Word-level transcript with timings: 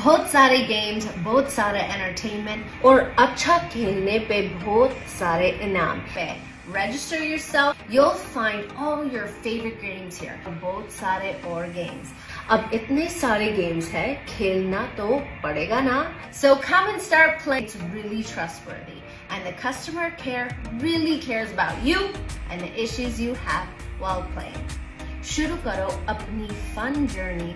बहुत 0.00 0.30
सारे 0.30 0.58
गेम्स 0.66 1.06
बहुत 1.24 1.50
सारे 1.52 1.80
एंटरटेनमेंट 1.80 2.84
और 2.86 3.00
अच्छा 3.18 3.56
खेलने 3.72 4.18
पे 4.28 4.40
बहुत 4.62 4.92
सारे 5.18 5.48
इनाम 5.66 5.98
पे। 6.14 6.24
Register 6.76 7.18
yourself 7.24 7.82
you'll 7.94 8.22
find 8.36 8.70
all 8.84 9.02
your 9.14 9.26
favorite 9.46 9.82
games 9.82 10.20
here. 10.22 10.36
बहुत 10.62 10.90
सारे 11.00 11.32
और 11.50 11.66
games. 11.74 12.14
अब 12.56 12.70
इतने 12.74 13.08
सारे 13.18 13.50
games 13.58 13.90
है 13.96 14.06
खेलना 14.28 14.86
तो 15.00 15.18
पड़ेगा 15.42 15.80
ना। 15.90 16.00
So 16.42 16.56
come 16.68 16.88
and 16.94 17.06
start 17.10 17.38
playing. 17.44 17.68
It's 17.68 17.76
really 17.96 18.22
trustworthy. 18.32 19.00
And 19.30 19.50
the 19.50 19.56
customer 19.64 20.10
care 20.24 20.46
really 20.86 21.18
cares 21.26 21.52
about 21.58 21.84
you 21.90 22.06
and 22.50 22.68
the 22.68 22.72
issues 22.86 23.20
you 23.26 23.34
have 23.48 23.66
while 24.04 24.24
playing. 24.38 24.62
शुरू 25.34 25.56
करो 25.66 25.88
अपनी 26.14 26.48
fun 26.76 27.06
journey. 27.16 27.54